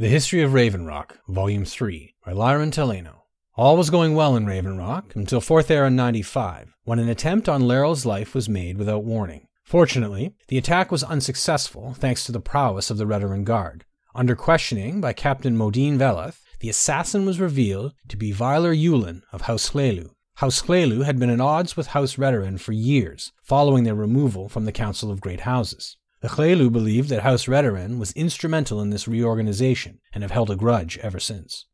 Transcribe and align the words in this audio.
The 0.00 0.08
History 0.08 0.40
of 0.40 0.54
Raven 0.54 0.86
Rock, 0.86 1.18
Volume 1.28 1.66
3, 1.66 2.14
by 2.24 2.32
Lyrin 2.32 2.70
Telleno. 2.70 3.16
All 3.54 3.76
was 3.76 3.90
going 3.90 4.14
well 4.14 4.34
in 4.34 4.46
Raven 4.46 4.78
Rock 4.78 5.14
until 5.14 5.42
4th 5.42 5.70
Era 5.70 5.90
95, 5.90 6.74
when 6.84 6.98
an 6.98 7.10
attempt 7.10 7.50
on 7.50 7.68
Lleril's 7.68 8.06
life 8.06 8.34
was 8.34 8.48
made 8.48 8.78
without 8.78 9.04
warning. 9.04 9.46
Fortunately, 9.62 10.32
the 10.48 10.56
attack 10.56 10.90
was 10.90 11.04
unsuccessful 11.04 11.92
thanks 11.92 12.24
to 12.24 12.32
the 12.32 12.40
prowess 12.40 12.90
of 12.90 12.96
the 12.96 13.04
Redoran 13.04 13.44
Guard. 13.44 13.84
Under 14.14 14.34
questioning 14.34 15.02
by 15.02 15.12
Captain 15.12 15.54
Modine 15.54 15.98
Veleth, 15.98 16.40
the 16.60 16.70
assassin 16.70 17.26
was 17.26 17.38
revealed 17.38 17.92
to 18.08 18.16
be 18.16 18.32
Vilur 18.32 18.74
Ulen 18.74 19.20
of 19.32 19.42
House 19.42 19.68
Hlaalu. 19.68 20.12
House 20.36 20.62
Hlaalu 20.62 21.04
had 21.04 21.18
been 21.18 21.28
at 21.28 21.42
odds 21.42 21.76
with 21.76 21.88
House 21.88 22.16
Redoran 22.16 22.58
for 22.58 22.72
years, 22.72 23.32
following 23.42 23.84
their 23.84 23.94
removal 23.94 24.48
from 24.48 24.64
the 24.64 24.72
Council 24.72 25.10
of 25.10 25.20
Great 25.20 25.40
Houses. 25.40 25.98
The 26.20 26.28
Hlaalu 26.28 26.70
believed 26.70 27.08
that 27.08 27.22
House 27.22 27.46
Redoran 27.46 27.98
was 27.98 28.12
instrumental 28.12 28.80
in 28.82 28.90
this 28.90 29.08
reorganization 29.08 30.00
and 30.12 30.22
have 30.22 30.32
held 30.32 30.50
a 30.50 30.56
grudge 30.56 30.98
ever 30.98 31.18
since. 31.18 31.66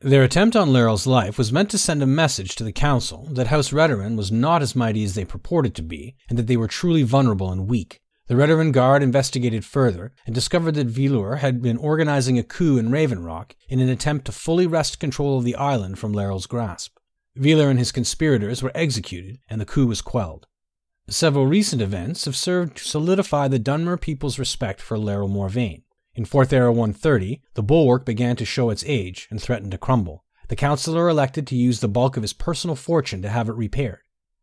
Their 0.00 0.24
attempt 0.24 0.56
on 0.56 0.72
Lleril's 0.72 1.06
life 1.06 1.38
was 1.38 1.52
meant 1.52 1.70
to 1.70 1.78
send 1.78 2.02
a 2.02 2.06
message 2.06 2.56
to 2.56 2.64
the 2.64 2.72
Council 2.72 3.28
that 3.30 3.46
House 3.46 3.70
Redoran 3.70 4.16
was 4.16 4.32
not 4.32 4.62
as 4.62 4.74
mighty 4.74 5.04
as 5.04 5.14
they 5.14 5.24
purported 5.24 5.76
to 5.76 5.82
be, 5.82 6.16
and 6.28 6.36
that 6.36 6.48
they 6.48 6.56
were 6.56 6.66
truly 6.66 7.04
vulnerable 7.04 7.52
and 7.52 7.68
weak. 7.68 8.00
The 8.26 8.34
Redoran 8.34 8.72
Guard 8.72 9.02
investigated 9.02 9.64
further 9.64 10.12
and 10.26 10.34
discovered 10.34 10.74
that 10.74 10.88
Vilur 10.88 11.38
had 11.38 11.62
been 11.62 11.76
organizing 11.76 12.38
a 12.38 12.42
coup 12.42 12.78
in 12.78 12.90
Raven 12.90 13.22
Rock 13.22 13.54
in 13.68 13.80
an 13.80 13.88
attempt 13.88 14.24
to 14.26 14.32
fully 14.32 14.66
wrest 14.66 14.98
control 14.98 15.38
of 15.38 15.44
the 15.44 15.54
island 15.54 16.00
from 16.00 16.12
Lleril's 16.12 16.46
grasp. 16.46 16.96
Vilur 17.36 17.70
and 17.70 17.78
his 17.78 17.92
conspirators 17.92 18.62
were 18.62 18.72
executed, 18.74 19.38
and 19.48 19.60
the 19.60 19.66
coup 19.66 19.86
was 19.86 20.02
quelled. 20.02 20.48
Several 21.08 21.46
recent 21.46 21.82
events 21.82 22.24
have 22.24 22.34
served 22.34 22.78
to 22.78 22.84
solidify 22.84 23.46
the 23.48 23.58
Dunmer 23.58 24.00
people's 24.00 24.38
respect 24.38 24.80
for 24.80 24.96
Lleril 24.96 25.30
Morvayn. 25.30 25.82
In 26.14 26.24
4th 26.24 26.50
Era 26.50 26.72
130, 26.72 27.42
the 27.52 27.62
bulwark 27.62 28.06
began 28.06 28.36
to 28.36 28.46
show 28.46 28.70
its 28.70 28.82
age 28.86 29.28
and 29.30 29.40
threatened 29.40 29.72
to 29.72 29.78
crumble. 29.78 30.24
The 30.48 30.56
councillor 30.56 31.10
elected 31.10 31.46
to 31.48 31.56
use 31.56 31.80
the 31.80 31.88
bulk 31.88 32.16
of 32.16 32.22
his 32.22 32.32
personal 32.32 32.74
fortune 32.74 33.20
to 33.20 33.28
have 33.28 33.50
it 33.50 33.54
repaired. 33.54 34.00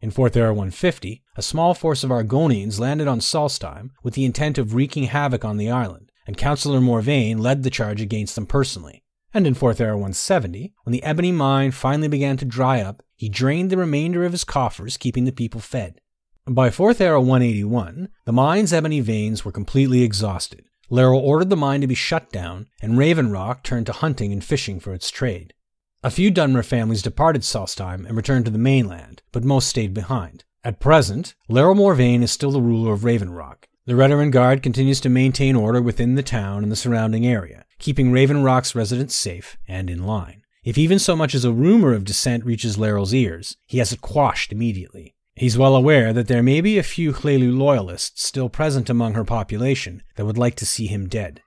In 0.00 0.12
4th 0.12 0.36
Era 0.36 0.50
150, 0.50 1.24
a 1.34 1.42
small 1.42 1.74
force 1.74 2.04
of 2.04 2.10
Argonians 2.10 2.78
landed 2.78 3.08
on 3.08 3.18
Solstheim 3.18 3.90
with 4.04 4.14
the 4.14 4.24
intent 4.24 4.56
of 4.56 4.74
wreaking 4.74 5.04
havoc 5.04 5.44
on 5.44 5.56
the 5.56 5.70
island, 5.70 6.12
and 6.24 6.36
Councillor 6.36 6.80
Morvayn 6.80 7.40
led 7.40 7.64
the 7.64 7.70
charge 7.70 8.00
against 8.00 8.36
them 8.36 8.46
personally. 8.46 9.02
And 9.32 9.44
in 9.44 9.56
4th 9.56 9.80
Era 9.80 9.94
170, 9.94 10.72
when 10.84 10.92
the 10.92 11.02
ebony 11.02 11.32
mine 11.32 11.72
finally 11.72 12.06
began 12.06 12.36
to 12.36 12.44
dry 12.44 12.80
up, 12.80 13.02
he 13.16 13.28
drained 13.28 13.70
the 13.70 13.76
remainder 13.76 14.24
of 14.24 14.32
his 14.32 14.44
coffers, 14.44 14.96
keeping 14.96 15.24
the 15.24 15.32
people 15.32 15.60
fed. 15.60 16.00
By 16.46 16.68
4th 16.68 17.00
Era 17.00 17.22
181, 17.22 18.10
the 18.26 18.32
mine's 18.32 18.74
ebony 18.74 19.00
veins 19.00 19.46
were 19.46 19.50
completely 19.50 20.02
exhausted. 20.02 20.66
Lleril 20.90 21.18
ordered 21.18 21.48
the 21.48 21.56
mine 21.56 21.80
to 21.80 21.86
be 21.86 21.94
shut 21.94 22.30
down, 22.30 22.66
and 22.82 22.98
Raven 22.98 23.30
Rock 23.30 23.62
turned 23.62 23.86
to 23.86 23.92
hunting 23.92 24.30
and 24.30 24.44
fishing 24.44 24.78
for 24.78 24.92
its 24.92 25.10
trade. 25.10 25.54
A 26.02 26.10
few 26.10 26.30
Dunmer 26.30 26.62
families 26.62 27.00
departed 27.00 27.44
Solstheim 27.44 28.04
and 28.04 28.14
returned 28.14 28.44
to 28.44 28.50
the 28.50 28.58
mainland, 28.58 29.22
but 29.32 29.42
most 29.42 29.70
stayed 29.70 29.94
behind. 29.94 30.44
At 30.62 30.80
present, 30.80 31.34
Lleril 31.48 31.76
Morvayn 31.76 32.22
is 32.22 32.30
still 32.30 32.50
the 32.50 32.60
ruler 32.60 32.92
of 32.92 33.04
Raven 33.04 33.30
Rock. 33.30 33.66
The 33.86 33.94
Redoran 33.94 34.30
Guard 34.30 34.62
continues 34.62 35.00
to 35.00 35.08
maintain 35.08 35.56
order 35.56 35.80
within 35.80 36.14
the 36.14 36.22
town 36.22 36.62
and 36.62 36.70
the 36.70 36.76
surrounding 36.76 37.26
area, 37.26 37.64
keeping 37.78 38.12
Raven 38.12 38.42
Rock's 38.42 38.74
residents 38.74 39.14
safe 39.14 39.56
and 39.66 39.88
in 39.88 40.04
line. 40.04 40.42
If 40.62 40.76
even 40.76 40.98
so 40.98 41.16
much 41.16 41.34
as 41.34 41.46
a 41.46 41.52
rumor 41.52 41.94
of 41.94 42.04
dissent 42.04 42.44
reaches 42.44 42.76
Lleril's 42.76 43.14
ears, 43.14 43.56
he 43.66 43.78
has 43.78 43.92
it 43.92 44.02
quashed 44.02 44.52
immediately. 44.52 45.14
He's 45.36 45.58
well 45.58 45.74
aware 45.74 46.12
that 46.12 46.28
there 46.28 46.42
may 46.42 46.60
be 46.60 46.78
a 46.78 46.84
few 46.84 47.12
Hlaalu 47.12 47.56
loyalists 47.56 48.24
still 48.24 48.48
present 48.48 48.88
among 48.88 49.14
her 49.14 49.24
population 49.24 50.02
that 50.14 50.24
would 50.24 50.38
like 50.38 50.54
to 50.56 50.66
see 50.66 50.86
him 50.86 51.08
dead. 51.08 51.42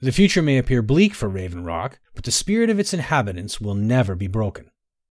The 0.00 0.12
future 0.12 0.42
may 0.42 0.56
appear 0.56 0.82
bleak 0.82 1.14
for 1.14 1.28
Raven 1.28 1.64
Rock, 1.64 1.98
but 2.14 2.24
the 2.24 2.32
spirit 2.32 2.70
of 2.70 2.78
its 2.78 2.94
inhabitants 2.94 3.60
will 3.60 3.74
never 3.74 4.14
be 4.14 4.26
broken. 4.26 4.70